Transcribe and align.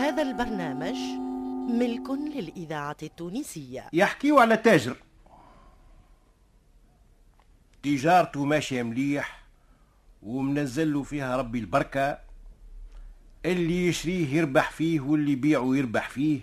هذا 0.00 0.22
البرنامج 0.22 0.96
ملك 1.70 2.10
للإذاعة 2.10 2.96
التونسية. 3.02 3.88
يحكيوا 3.92 4.40
على 4.40 4.56
تاجر. 4.56 4.96
تجارته 7.82 8.44
ماشية 8.44 8.82
مليح 8.82 9.42
ومنزل 10.22 10.92
له 10.92 11.02
فيها 11.02 11.36
ربي 11.36 11.58
البركة. 11.58 12.18
اللي 13.44 13.88
يشريه 13.88 14.34
يربح 14.36 14.70
فيه 14.70 15.00
واللي 15.00 15.32
يبيعه 15.32 15.76
يربح 15.76 16.08
فيه. 16.08 16.40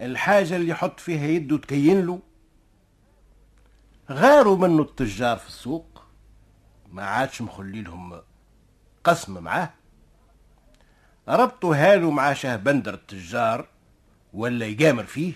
الحاجة 0.00 0.56
اللي 0.56 0.68
يحط 0.68 1.00
فيها 1.00 1.26
يده 1.26 1.56
تكين 1.56 2.06
له. 2.06 2.20
غاروا 4.10 4.56
منه 4.56 4.82
التجار 4.82 5.36
في 5.36 5.48
السوق. 5.48 6.02
ما 6.92 7.04
عادش 7.04 7.42
مخلي 7.42 7.82
لهم 7.82 8.20
قسم 9.04 9.42
معاه. 9.42 9.77
ربطوا 11.28 11.76
هالو 11.76 12.10
مع 12.10 12.32
شهبندر 12.32 12.94
التجار 12.94 13.68
ولا 14.32 14.66
يجامر 14.66 15.04
فيه؟ 15.04 15.34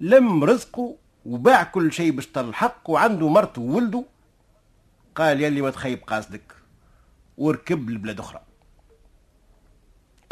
لم 0.00 0.44
رزقه 0.44 0.96
وباع 1.26 1.62
كل 1.62 1.92
شيء 1.92 2.10
باش 2.10 2.28
الحق 2.36 2.90
وعنده 2.90 3.28
مرته 3.28 3.62
وولده؟ 3.62 4.04
قال 5.14 5.40
يلي 5.40 5.60
ما 5.60 5.70
تخيب 5.70 6.02
قاصدك 6.04 6.54
وركب 7.38 7.90
لبلاد 7.90 8.20
أخرى. 8.20 8.42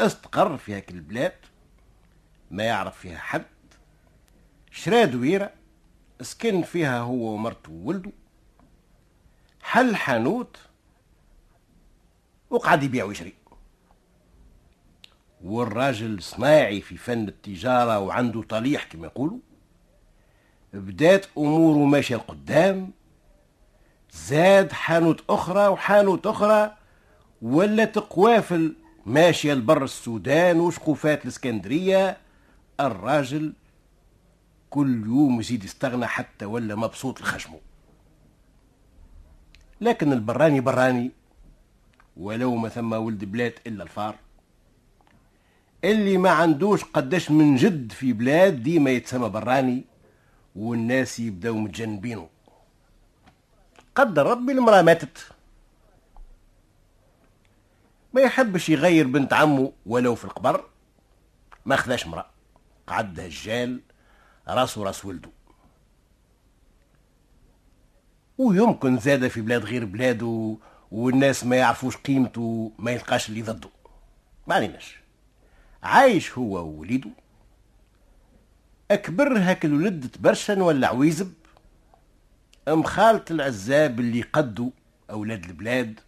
استقر 0.01 0.57
في 0.57 0.75
هاك 0.75 0.91
البلاد 0.91 1.35
ما 2.51 2.63
يعرف 2.63 2.97
فيها 2.97 3.17
حد 3.17 3.45
شرا 4.71 5.05
دويرة 5.05 5.51
سكن 6.21 6.61
فيها 6.61 6.99
هو 6.99 7.33
ومرته 7.33 7.71
وولده 7.71 8.11
حل 9.61 9.95
حانوت 9.95 10.57
وقعد 12.55 12.83
يبيع 12.83 13.05
ويشري. 13.05 13.33
والراجل 15.43 16.21
صناعي 16.21 16.81
في 16.81 16.97
فن 16.97 17.27
التجارة 17.27 17.99
وعنده 17.99 18.43
طليح 18.43 18.83
كما 18.83 19.07
يقولوا 19.07 19.37
بدات 20.73 21.25
أموره 21.37 21.85
ماشية 21.85 22.15
لقدام 22.15 22.91
زاد 24.11 24.71
حانوت 24.71 25.23
أخرى 25.29 25.67
وحانوت 25.67 26.27
أخرى 26.27 26.77
ولات 27.41 27.97
قوافل 27.97 28.75
ماشية 29.05 29.53
لبر 29.53 29.83
السودان 29.83 30.59
وشقوفات 30.59 31.23
الإسكندرية. 31.23 32.17
الراجل 32.79 33.53
كل 34.69 35.05
يوم 35.05 35.39
يزيد 35.39 35.63
يستغنى 35.63 36.07
حتى 36.07 36.45
ولا 36.45 36.75
مبسوط 36.75 37.21
لخشمه. 37.21 37.59
لكن 39.81 40.13
البراني 40.13 40.59
براني. 40.59 41.11
ولو 42.17 42.55
ما 42.55 42.69
ثم 42.69 42.93
ولد 42.93 43.25
بلاد 43.25 43.53
إلا 43.67 43.83
الفار. 43.83 44.15
اللي 45.83 46.17
ما 46.17 46.29
عندوش 46.29 46.83
قداش 46.83 47.31
من 47.31 47.55
جد 47.55 47.91
في 47.91 48.13
بلاد 48.13 48.63
ديما 48.63 48.89
يتسمى 48.89 49.29
براني 49.29 49.83
والناس 50.55 51.19
يبداو 51.19 51.57
متجنبينه 51.57 52.29
قدر 53.95 54.25
ربي 54.25 54.51
المرأة 54.51 54.81
ماتت. 54.81 55.31
ما 58.13 58.21
يحبش 58.21 58.69
يغير 58.69 59.07
بنت 59.07 59.33
عمه 59.33 59.71
ولو 59.85 60.15
في 60.15 60.25
القبر. 60.25 60.65
ما 61.65 61.75
خذاش 61.75 62.05
امرأة. 62.05 62.29
قعدها 62.87 63.25
الجال 63.25 63.81
راسه 64.47 64.83
راس 64.83 65.05
ولده. 65.05 65.29
ويمكن 68.37 68.97
زاد 68.97 69.27
في 69.27 69.41
بلاد 69.41 69.65
غير 69.65 69.85
بلاده 69.85 70.57
والناس 70.91 71.43
ما 71.43 71.55
يعرفوش 71.55 71.97
قيمته 71.97 72.71
ما 72.79 72.91
يلقاش 72.91 73.29
اللي 73.29 73.41
ضده 73.41 73.69
ما 74.47 74.55
عليناش. 74.55 74.97
عايش 75.83 76.37
هو 76.37 76.65
ووليده. 76.65 77.09
أكبر 78.91 79.37
هاك 79.37 79.65
الولد 79.65 80.09
تبرشن 80.09 80.61
ولا 80.61 80.87
عويزب؟ 80.87 81.33
مخالط 82.67 83.31
العزاب 83.31 83.99
اللي 83.99 84.21
قدوا 84.21 84.69
أولاد 85.09 85.45
البلاد؟ 85.45 85.99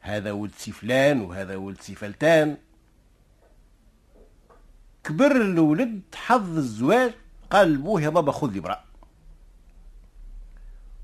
هذا 0.00 0.32
ولد 0.32 0.52
سي 0.58 0.72
فلان 0.72 1.20
وهذا 1.20 1.56
ولد 1.56 1.80
سي 1.80 1.94
فلتان. 1.94 2.56
كبر 5.04 5.36
الولد 5.36 6.02
حظ 6.14 6.56
الزواج 6.56 7.12
قال 7.50 7.72
لبوه 7.72 8.02
يا 8.02 8.08
بابا 8.08 8.32
خذ 8.32 8.50
لي 8.52 8.60
مرا 8.60 8.84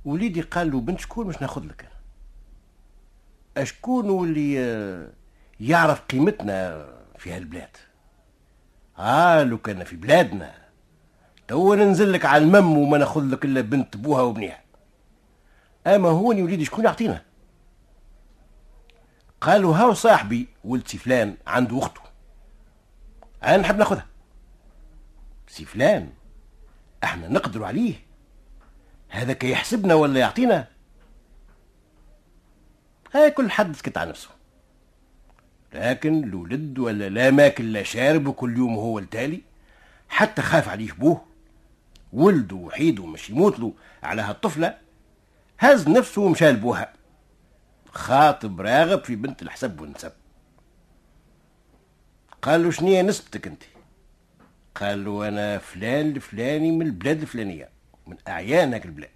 وليدي 0.05 0.41
قال 0.41 0.71
له 0.71 0.81
بنت 0.81 1.01
شكون 1.01 1.27
باش 1.27 1.43
ناخذ 1.43 1.65
لك؟ 1.65 1.89
أشكون 3.57 4.25
اللي 4.25 4.55
يعرف 5.61 6.01
قيمتنا 6.01 6.87
في 7.19 7.33
هالبلاد؟ 7.33 7.77
آه 8.99 9.43
لو 9.43 9.59
كان 9.59 9.85
في 9.85 9.97
بلادنا. 9.97 10.55
تو 11.49 11.75
ننزل 11.75 12.13
لك 12.13 12.25
على 12.25 12.45
المم 12.45 12.79
وما 12.79 12.99
ناخذ 12.99 13.25
لك 13.25 13.45
إلا 13.45 13.61
بنت 13.61 13.97
بوها 13.97 14.23
وبنيها 14.23 14.61
أما 15.87 16.09
هوني 16.09 16.43
وليدي 16.43 16.65
شكون 16.65 16.85
يعطينا؟ 16.85 17.23
قالوا 19.41 19.77
هاو 19.77 19.95
صاحبي 19.95 20.49
ولد 20.65 20.89
سي 20.89 20.99
فلان 20.99 21.37
عنده 21.47 21.79
أخته. 21.79 22.01
أنا 23.45 23.57
نحب 23.57 23.79
ناخذها. 23.79 24.07
سي 25.49 25.65
فلان 25.65 26.11
أحنا 27.05 27.29
نقدر 27.29 27.65
عليه. 27.65 27.95
هذاك 29.09 29.45
يحسبنا 29.45 29.95
ولا 29.95 30.21
يعطينا؟ 30.21 30.69
هاي 33.15 33.31
كل 33.31 33.51
حد 33.51 33.77
سكت 33.77 33.99
على 33.99 34.11
نفسه. 34.11 34.29
لكن 35.75 36.25
الولد 36.25 36.79
ولا 36.79 37.09
لا 37.09 37.31
ماكل 37.31 37.73
لا 37.73 37.83
شارب 37.83 38.27
وكل 38.27 38.57
يوم 38.57 38.75
هو 38.75 38.99
التالي 38.99 39.43
حتى 40.09 40.43
خاف 40.43 40.69
عليه 40.69 40.93
بوه 40.93 41.25
ولده 42.13 42.57
وحيده 42.57 43.07
مش 43.07 43.31
يموت 43.31 43.59
له 43.59 43.73
على 44.03 44.23
هالطفلة 44.23 44.79
هز 45.59 45.89
نفسه 45.89 46.23
ومشى 46.23 46.51
لبوها 46.51 46.93
خاطب 47.93 48.61
راغب 48.61 49.05
في 49.05 49.17
بنت 49.17 49.43
الحسب 49.43 49.81
والنسب. 49.81 50.13
قال 52.43 52.63
له 52.63 52.71
شنية 52.71 53.03
نسبتك 53.03 53.47
أنت؟ 53.47 53.63
قال 54.75 55.05
له 55.05 55.29
أنا 55.29 55.59
فلان 55.59 56.11
الفلاني 56.11 56.71
من 56.71 56.87
البلاد 56.87 57.21
الفلانية 57.21 57.69
من 58.07 58.17
اعيان 58.29 58.73
هاك 58.73 58.85
البلاد. 58.87 59.11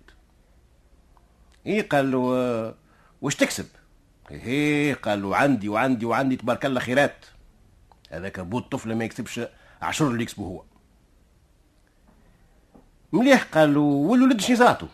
إيه 1.67 1.89
قال 1.89 2.11
له 2.11 2.33
آه، 2.37 2.75
وش 3.23 3.35
تكسب؟ 3.35 3.67
إيه 4.31 4.95
قال 4.95 5.35
عندي 5.35 5.69
وعندي 5.69 6.07
وعندي 6.07 6.37
تبارك 6.37 6.67
الله 6.67 6.81
خيرات. 6.81 7.27
هذاك 8.11 8.39
أبو 8.39 8.59
الطفل 8.59 8.95
ما 8.95 9.05
يكسبش 9.05 9.41
عشر 9.83 10.09
اللي 10.09 10.23
يكسبه 10.23 10.45
هو. 10.45 10.65
مليح 13.13 13.43
قال 13.43 13.75
له 13.75 13.81
والولد 13.81 14.41
شنو 14.41 14.57
صاته 14.57 14.89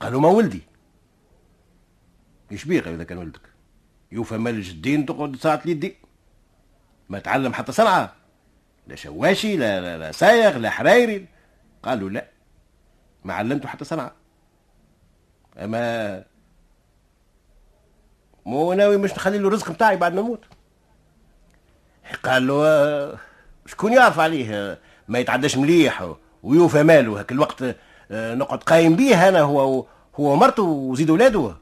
قال 0.00 0.12
له 0.12 0.20
ما 0.20 0.28
ولدي. 0.28 0.62
إيش 2.52 2.64
بيه 2.64 2.80
إذا 2.80 3.04
كان 3.04 3.18
ولدك؟ 3.18 3.40
يوفى 4.12 4.38
مال 4.38 4.54
الجدين 4.54 5.06
تقعد 5.06 5.36
ساعة 5.36 5.62
يدي 5.66 5.96
ما 7.08 7.18
تعلم 7.18 7.52
حتى 7.52 7.72
صنعة. 7.72 8.14
لا 8.86 8.94
شواشي 8.94 9.56
لا 9.56 9.80
لا, 9.80 9.98
لا 9.98 10.12
سايغ 10.12 10.58
لا 10.58 10.70
حرايري. 10.70 11.26
قالوا 11.82 12.10
لا 12.10 12.28
ما 13.24 13.34
علمته 13.34 13.68
حتى 13.68 13.84
صنعة. 13.84 14.12
أما 15.56 16.24
مو 18.46 18.72
ناوي 18.72 18.96
مش 18.96 19.12
نخلي 19.12 19.38
له 19.38 19.48
الرزق 19.48 19.70
بتاعي 19.70 19.96
بعد 19.96 20.14
ما 20.14 20.20
نموت 20.20 20.40
قال 22.24 22.46
له 22.46 22.66
آه، 22.66 23.18
شكون 23.66 23.92
يعرف 23.92 24.18
عليه؟ 24.18 24.78
ما 25.08 25.18
يتعداش 25.18 25.56
مليح 25.56 26.14
ويوفى 26.42 26.82
ماله 26.82 27.20
هاك 27.20 27.32
الوقت 27.32 27.62
آه، 28.10 28.34
نقعد 28.34 28.62
قايم 28.62 28.96
بيه 28.96 29.28
أنا 29.28 29.40
هو 29.40 29.86
هو 30.20 30.36
مرته 30.36 30.62
وزيد 30.62 31.10
اولاده 31.10 31.54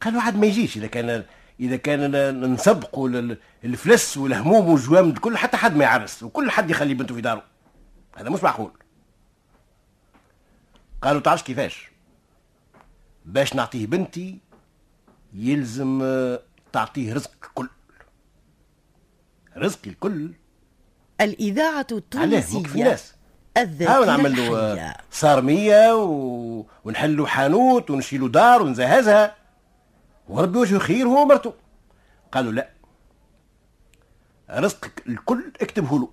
قالوا 0.00 0.22
عاد 0.22 0.36
ما 0.36 0.46
يجيش 0.46 0.76
إذا 0.76 0.86
كان 0.86 1.24
إذا 1.60 1.76
كان 1.76 2.40
نسبقوا 2.52 3.36
الفلس 3.64 4.16
والهموم 4.16 4.68
والجوامد 4.68 5.18
كل 5.18 5.36
حتى 5.36 5.56
حد 5.56 5.76
ما 5.76 5.84
يعرس 5.84 6.22
وكل 6.22 6.50
حد 6.50 6.70
يخلي 6.70 6.94
بنته 6.94 7.14
في 7.14 7.20
داره. 7.20 7.42
هذا 8.16 8.30
مش 8.30 8.42
معقول. 8.42 8.70
قالوا 11.02 11.20
تعرفش 11.20 11.42
كيفاش؟ 11.42 11.90
باش 13.26 13.54
نعطيه 13.54 13.86
بنتي 13.86 14.38
يلزم 15.34 16.00
آه، 16.02 16.42
تعطيه 16.72 17.14
رزق 17.14 17.30
الكل. 17.44 17.68
رزقي 19.56 19.90
الكل. 19.90 20.32
الإذاعة 21.20 21.86
التونسية 21.92 22.96
الذاكرة 23.56 24.04
نعمل 24.04 24.36
له 24.36 24.58
آه، 24.58 24.96
صارمية 25.10 25.94
و... 25.94 26.66
ونحلوا 26.84 27.26
حانوت 27.26 27.90
ونشيلوا 27.90 28.28
دار 28.28 28.62
ونزهزها. 28.62 29.36
وربي 30.28 30.58
وجهه 30.58 30.78
خير 30.78 31.06
هو 31.06 31.22
ومرته 31.22 31.54
قالوا 32.32 32.52
لا. 32.52 32.70
رزقك 34.50 35.02
الكل 35.08 35.52
اكتبه 35.60 35.98
له 35.98 36.10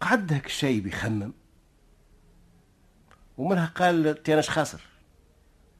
قعد 0.00 0.32
هاك 0.32 0.46
الشاي 0.46 0.80
بيخمم. 0.80 1.32
ومنها 3.38 3.66
قال 3.66 4.22
تي 4.22 4.34
أنا 4.34 4.42
خاسر. 4.42 4.80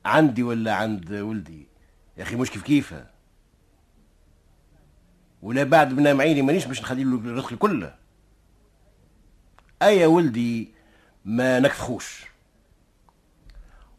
عندي 0.05 0.43
ولا 0.43 0.75
عند 0.75 1.12
ولدي؟ 1.12 1.69
يا 2.16 2.22
أخي 2.22 2.37
مش 2.37 2.50
كيف 2.50 2.62
كيفه 2.62 3.06
ولا 5.43 5.64
بعد 5.64 5.94
بنام 5.94 6.20
عيني 6.20 6.43
مانيش 6.43 6.64
باش 6.66 6.81
نخلي 6.81 7.05
له 7.05 7.16
الرزق 7.16 7.55
كله 7.55 7.94
أي 9.82 10.06
ولدي 10.06 10.75
ما 11.25 11.60
نكفخوش. 11.60 12.25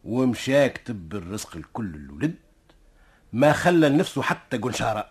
ومشى 0.04 0.68
كتب 0.68 1.14
الرزق 1.14 1.56
الكل 1.56 1.94
الولد 1.94 2.34
ما 3.32 3.52
خلى 3.52 3.88
لنفسه 3.88 4.22
حتى 4.22 4.56
قنشارة 4.58 5.10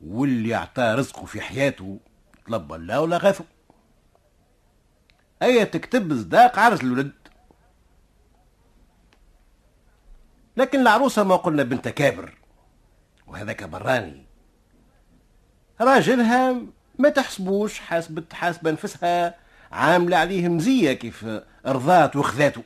واللي 0.00 0.54
أعطاه 0.54 0.94
رزقه 0.94 1.24
في 1.24 1.40
حياته 1.40 2.00
طلب 2.46 2.72
الله 2.72 3.00
ولا 3.00 3.16
غاثه 3.16 3.44
أي 5.42 5.64
تكتب 5.64 6.14
صداق 6.14 6.58
عرس 6.58 6.80
الولد 6.80 7.12
لكن 10.56 10.80
العروسة 10.80 11.24
ما 11.24 11.36
قلنا 11.36 11.62
بنت 11.62 11.88
كابر 11.88 12.34
وهذاك 13.26 13.64
براني. 13.64 14.26
راجلها 15.80 16.56
ما 16.98 17.08
تحسبوش 17.08 17.78
حاسبت 17.78 18.32
حاسبة 18.32 18.70
نفسها 18.70 19.34
عاملة 19.72 20.16
عليه 20.16 20.48
مزية 20.48 20.92
كيف 20.92 21.26
رضات 21.66 22.16
وخذاته. 22.16 22.62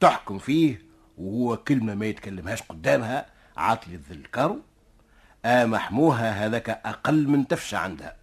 تحكم 0.00 0.38
فيه 0.38 0.82
وهو 1.18 1.56
كلمة 1.56 1.94
ما 1.94 2.06
يتكلمهاش 2.06 2.62
قدامها 2.62 3.26
عاطل 3.56 3.92
الذل 3.92 4.26
كارو 4.26 4.60
محموها 5.46 6.46
هذاك 6.46 6.68
أقل 6.70 7.28
من 7.28 7.48
تفشى 7.48 7.76
عندها. 7.76 8.16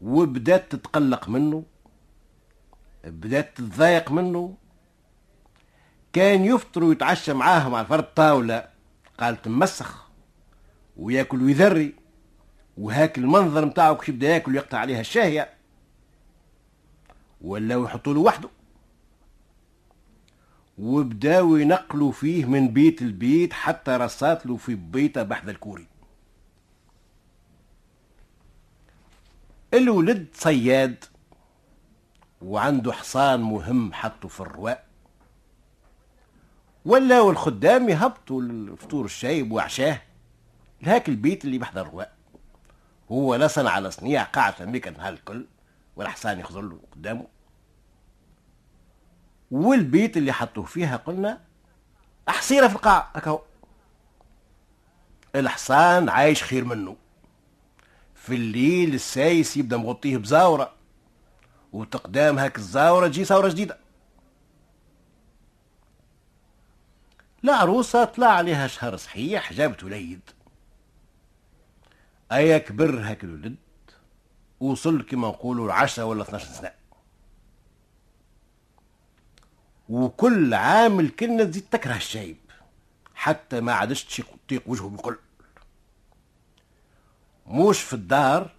وبدات 0.00 0.72
تتقلق 0.72 1.28
منه 1.28 1.64
بدات 3.04 3.56
تتضايق 3.56 4.12
منه. 4.12 4.56
كان 6.12 6.44
يفطر 6.44 6.84
ويتعشى 6.84 7.32
معاهم 7.32 7.74
على 7.74 7.86
فرد 7.86 8.14
طاولة 8.14 8.68
قال 9.20 9.42
تمسخ 9.42 10.08
وياكل 10.96 11.42
ويذري 11.42 11.94
وهاك 12.76 13.18
المنظر 13.18 13.64
نتاعو 13.64 13.96
كيف 13.96 14.14
بدا 14.14 14.28
ياكل 14.28 14.52
ويقطع 14.52 14.78
عليها 14.78 15.00
الشاهية 15.00 15.50
ولاو 17.40 17.84
يحطوا 17.84 18.14
له 18.14 18.20
وحده 18.20 18.48
وبداو 20.78 21.56
ينقلوا 21.56 22.12
فيه 22.12 22.44
من 22.44 22.68
بيت 22.68 23.02
لبيت 23.02 23.52
حتى 23.52 23.90
رصات 23.90 24.46
له 24.46 24.56
في 24.56 24.74
بيته 24.74 25.22
بحذا 25.22 25.50
الكوري. 25.50 25.86
الولد 29.74 30.26
صياد 30.34 31.04
وعنده 32.42 32.92
حصان 32.92 33.40
مهم 33.40 33.92
حطه 33.92 34.28
في 34.28 34.40
الرواء 34.40 34.86
ولاو 36.84 37.30
الخدام 37.30 37.88
يهبطوا 37.88 38.42
الفطور 38.42 39.04
الشايب 39.04 39.52
وعشاه 39.52 40.02
لهاك 40.82 41.08
البيت 41.08 41.44
اللي 41.44 41.58
بحذا 41.58 41.80
الرواء 41.80 42.16
هو 43.12 43.48
صنع 43.48 43.70
على 43.70 43.90
صنيع 43.90 44.22
قاعد 44.22 44.52
فميك 44.52 44.88
نهار 44.88 45.12
الكل 45.12 45.46
والحصان 45.96 46.40
يخزر 46.40 46.60
له 46.60 46.80
قدامه. 46.92 47.26
والبيت 49.50 50.16
اللي 50.16 50.32
حطوه 50.32 50.64
فيها 50.64 50.96
قلنا 50.96 51.40
حصيرة 52.28 52.68
في 52.68 52.74
القاع 52.74 53.10
هكا 53.14 53.42
الحصان 55.34 56.08
عايش 56.08 56.42
خير 56.42 56.64
منه. 56.64 56.96
في 58.26 58.34
الليل 58.34 58.94
السايس 58.94 59.56
يبدأ 59.56 59.76
مغطيه 59.76 60.16
بزاورة 60.16 60.72
وتقدام 61.72 62.38
هاك 62.38 62.58
الزاورة 62.58 63.08
تجي 63.08 63.24
ثورة 63.24 63.48
جديدة. 63.48 63.78
العروسة 67.44 68.04
طلع 68.04 68.26
عليها 68.26 68.66
شهر 68.66 68.96
صحيح 68.96 69.52
جابت 69.52 69.84
وليد. 69.84 70.20
أيا 72.32 72.58
كبر 72.58 73.00
هاك 73.00 73.24
الولد؟ 73.24 73.56
وصل 74.60 75.02
كما 75.02 75.28
نقولوا 75.28 75.72
عشرة 75.72 76.04
ولا 76.04 76.22
12 76.22 76.46
سنة. 76.46 76.72
وكل 79.88 80.54
عام 80.54 81.00
الكلمة 81.00 81.44
تزيد 81.44 81.64
تكره 81.70 81.96
الشايب 81.96 82.36
حتى 83.14 83.60
ما 83.60 83.72
عادش 83.72 84.04
تطيق 84.04 84.62
وجهه 84.66 84.88
بكل 84.88 85.16
موش 87.46 87.80
في 87.80 87.92
الدار 87.92 88.50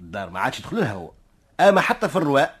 الدار 0.00 0.30
ما 0.30 0.40
عادش 0.40 0.58
يدخل 0.58 0.76
لها 0.76 0.92
هو. 0.92 1.12
أما 1.60 1.80
حتى 1.80 2.08
في 2.08 2.16
الرواء 2.16 2.60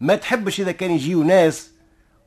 ما 0.00 0.16
تحبش 0.16 0.60
إذا 0.60 0.72
كان 0.72 0.90
يجيو 0.90 1.22
ناس 1.22 1.70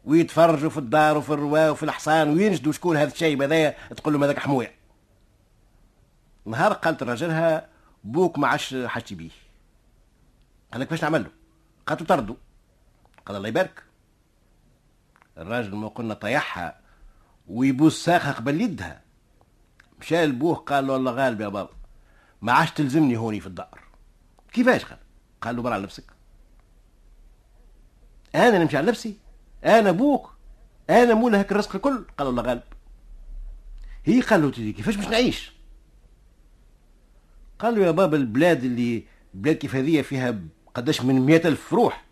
ويتفرجوا 0.06 0.70
في 0.70 0.78
الدار 0.78 1.18
وفي 1.18 1.30
الرواء 1.30 1.72
وفي 1.72 1.84
الحصان 1.84 2.30
وينجدوا 2.30 2.72
شكون 2.72 2.98
هذا 2.98 3.12
الشايب 3.12 3.42
هذايا 3.42 3.76
تقول 3.90 4.14
لهم 4.14 4.24
هذاك 4.24 4.40
حموية. 4.40 4.76
نهار 6.46 6.74
قالت 6.74 7.04
لراجلها 7.04 7.68
بوك 8.04 8.40
ما 8.40 8.48
عادش 8.48 8.76
حاجتي 8.86 9.16
بيه. 9.16 9.30
قال 10.72 10.82
لك 10.82 10.90
باش 10.90 11.04
نعمل 11.04 11.24
له 11.24 11.30
قالت 11.88 12.04
طردوا 12.04 12.36
قال 13.26 13.38
الله 13.38 13.48
يبارك. 13.48 13.84
الراجل 15.38 15.76
ما 15.76 15.88
قلنا 15.88 16.14
طيحها 16.14 16.80
ويبوس 17.48 18.04
ساقها 18.06 18.32
قبل 18.32 18.62
يدها. 18.62 19.02
مشى 20.00 20.26
لبوه 20.26 20.56
قال 20.56 20.88
له 20.88 20.94
والله 20.94 21.12
غالب 21.12 21.42
يا 21.42 21.48
بابا. 21.48 21.83
ما 22.44 22.52
عادش 22.52 22.72
تلزمني 22.72 23.18
هوني 23.18 23.40
في 23.40 23.48
الدار. 23.48 23.80
كيفاش 24.52 24.86
قال 24.86 24.98
قال 25.42 25.56
له 25.56 25.62
برا 25.62 25.74
على 25.74 25.84
نفسك 25.84 26.04
أنا 28.36 28.58
نمشي 28.58 28.78
على 28.78 28.88
نفسي 28.88 29.18
أنا 29.66 29.90
أبوك. 29.90 30.34
أنا 30.90 31.14
مولا 31.14 31.42
هك 31.42 31.52
الرزق 31.52 31.76
الكل. 31.76 32.06
قال 32.18 32.28
الله 32.28 32.44
غالب. 32.44 32.64
هي 34.06 34.22
قال 34.22 34.42
له 34.42 34.52
كيفاش 34.52 34.96
باش 34.96 35.08
نعيش؟ 35.08 35.54
قال 37.60 37.76
له 37.76 37.86
يا 37.86 37.92
بابا 37.92 38.18
البلاد 38.18 38.64
اللي 38.64 39.04
بلاد 39.34 39.56
كيف 39.56 39.76
هذه 39.76 40.02
فيها 40.02 40.40
قداش 40.74 41.02
من 41.02 41.22
مئة 41.22 41.48
ألف 41.48 41.74
روح 41.74 42.06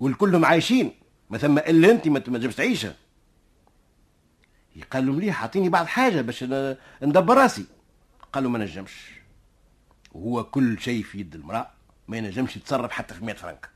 والكلهم 0.00 0.44
عايشين. 0.44 0.92
ما 1.30 1.38
ثم 1.38 1.58
إلا 1.58 1.90
أنت 1.90 2.08
ما 2.08 2.18
تنجمش 2.18 2.54
تعيشها. 2.54 2.96
قال 4.90 5.06
له 5.06 5.12
مليح 5.12 5.40
أعطيني 5.40 5.68
بعض 5.68 5.86
حاجة 5.86 6.20
باش 6.20 6.44
ندبر 7.02 7.36
راسي. 7.36 7.64
قال 8.32 8.44
له 8.44 8.50
ما 8.50 8.58
نجمش. 8.58 9.23
وهو 10.14 10.44
كل 10.44 10.80
شيء 10.80 11.02
في 11.02 11.20
يد 11.20 11.34
المرأة 11.34 11.70
ما 12.08 12.16
ينجمش 12.16 12.56
يتصرف 12.56 12.90
حتى 12.90 13.14
في 13.14 13.24
100 13.24 13.34
فرنك. 13.34 13.70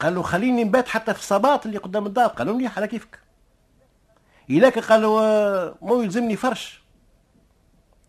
قال 0.00 0.14
له 0.14 0.22
خليني 0.22 0.64
نبات 0.64 0.88
حتى 0.88 1.14
في 1.14 1.20
الصباط 1.20 1.66
اللي 1.66 1.78
قدام 1.78 2.06
الدار 2.06 2.28
قال 2.28 2.46
له 2.46 2.56
مليح 2.56 2.76
على 2.76 2.88
كيفك. 2.88 3.18
إلاك 4.50 4.78
قال 4.78 5.02
له 5.02 5.10
مو 5.82 6.02
يلزمني 6.02 6.36
فرش. 6.36 6.82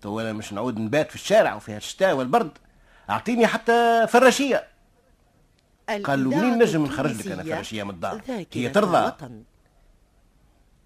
تو 0.02 0.20
أنا 0.20 0.34
مش 0.34 0.54
نعود 0.54 0.80
نبات 0.80 1.10
في 1.10 1.16
الشارع 1.16 1.56
وفي 1.56 1.78
الشتاء 1.78 2.16
والبرد 2.16 2.52
أعطيني 3.10 3.48
حتى 3.48 4.08
فراشية. 4.08 4.68
قال 5.90 6.24
له 6.24 6.30
منين 6.30 6.58
نجم 6.60 6.86
نخرج 6.86 7.12
لك 7.12 7.28
أنا 7.28 7.44
فراشية 7.44 7.84
من 7.84 7.90
الدار؟ 7.90 8.22
هي 8.54 8.70
ترضى. 8.70 9.14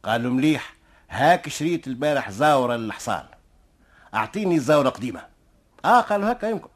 قال 0.03 0.23
له 0.23 0.29
مليح. 0.29 0.75
هاك 1.09 1.49
شريت 1.49 1.87
البارح 1.87 2.31
زاورة 2.31 2.75
للحصان 2.75 3.25
أعطيني 4.13 4.59
زاورة 4.59 4.89
قديمة 4.89 5.25
آه 5.85 6.01
قالوا 6.01 6.31
هكا 6.31 6.47
يمكن. 6.47 6.69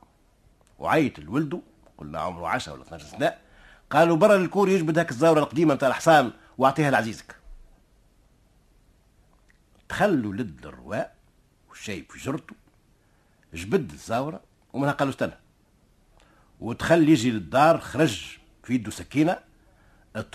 وعيط 0.79 1.20
لولده 1.20 1.62
قلنا 1.98 2.20
عمره 2.20 2.48
10 2.48 2.74
ولا 2.74 2.82
12 2.82 3.06
سنة. 3.06 3.34
قالوا 3.89 4.17
برا 4.17 4.36
الكور 4.36 4.70
يجبد 4.70 5.00
هاك 5.00 5.12
الزاورة 5.12 5.39
القديمة 5.39 5.74
نتاع 5.74 5.88
الحصان 5.88 6.32
وأعطيها 6.58 6.91
لعزيزك. 6.91 7.36
دخلوا 9.89 10.34
لد 10.34 10.65
الرواء 10.65 11.15
والشايب 11.70 12.12
في 12.12 12.20
جرته 12.20 12.56
جبد 13.53 13.91
الزاورة 13.91 14.41
ومنها 14.74 14.91
قالوا 14.91 15.13
استنى. 15.13 15.38
ودخل 16.60 17.10
يجي 17.10 17.32
للدار 17.32 17.79
خرج 17.79 18.38
في 18.63 18.74
يده 18.74 18.91
سكينة 18.91 19.38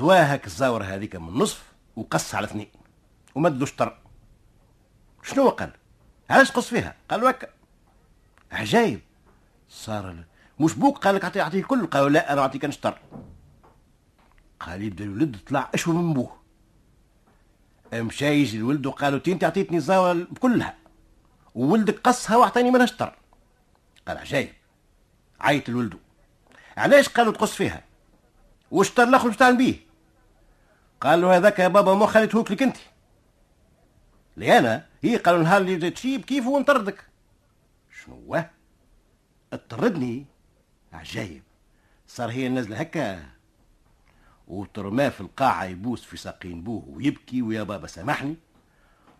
هاك 0.00 0.46
الزاوره 0.46 0.84
هذيك 0.84 1.16
من 1.16 1.28
النصف 1.28 1.72
وقص 1.96 2.34
على 2.34 2.46
اثنين. 2.46 2.68
ومد 3.34 3.58
له 3.58 3.66
شطر 3.66 3.98
شنو 5.22 5.48
قال؟ 5.48 5.72
علاش 6.30 6.50
قص 6.50 6.68
فيها؟ 6.68 6.94
قال 7.10 7.26
هكا. 7.26 7.48
عجايب. 8.52 9.00
صار 9.68 10.24
مش 10.60 10.74
بوك 10.74 10.98
قال 10.98 11.14
لك 11.14 11.24
اعطيه 11.24 11.42
أعطيه 11.42 11.62
كل 11.62 11.86
قالوا 11.86 12.08
لا 12.08 12.32
أنا 12.32 12.40
أعطيك 12.40 12.64
نشطر 12.64 12.98
قال 14.60 14.82
يبدا 14.82 15.04
الولد 15.04 15.36
طلع 15.46 15.70
اشوى 15.74 15.94
من 15.94 16.12
بوه. 16.14 16.36
مشى 17.94 18.26
يجي 18.26 18.56
الولد 18.56 18.86
وقالوا 18.86 19.20
أنت 19.28 19.44
أعطيتني 19.44 19.76
الزاوية 19.76 20.26
كلها. 20.40 20.74
وولدك 21.54 21.98
قصها 21.98 22.36
وأعطاني 22.36 22.70
منها 22.70 22.86
شطر 22.86 23.16
قال 24.08 24.18
عجايب. 24.18 24.52
عيط 25.40 25.68
الولد. 25.68 25.94
علاش 26.76 27.08
قالوا 27.08 27.32
تقص 27.32 27.54
فيها؟ 27.54 27.84
واش 28.70 28.98
الآخر 28.98 29.28
باش 29.28 29.36
تعمل 29.36 29.56
بيه. 29.56 29.76
قال 31.00 31.20
له 31.20 31.36
هذاك 31.36 31.58
يا 31.58 31.68
بابا 31.68 31.94
ما 31.94 32.06
خليتهوك 32.06 32.50
لك 32.50 32.62
أنت. 32.62 32.76
لي 34.36 34.58
أنا 34.58 34.86
هي 35.02 35.16
قالوا 35.16 35.38
النهار 35.40 35.60
اللي 35.60 35.90
تشيب 35.90 36.24
كيف 36.24 36.46
ونطردك 36.46 37.06
شنو 38.04 38.42
اطردني؟ 39.52 40.26
عجايب. 40.92 41.42
صار 42.06 42.30
هي 42.30 42.48
نازله 42.48 42.76
هكا. 42.76 43.22
وترماه 44.48 45.08
في 45.08 45.20
القاعة 45.20 45.64
يبوس 45.64 46.04
في 46.04 46.16
ساقين 46.16 46.62
بوه 46.62 46.84
ويبكي 46.88 47.42
ويا 47.42 47.62
بابا 47.62 47.86
سامحني. 47.86 48.36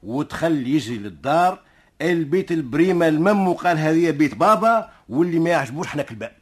وتخلي 0.02 0.70
يجري 0.70 0.98
للدار 0.98 1.62
البيت 2.02 2.52
البريمة 2.52 3.08
المم 3.08 3.48
وقال 3.48 3.78
هذه 3.78 4.10
بيت 4.10 4.34
بابا 4.34 4.90
واللي 5.08 5.38
ما 5.38 5.50
يعجبوش 5.50 5.86
حنك 5.86 6.10
الباب. 6.10 6.36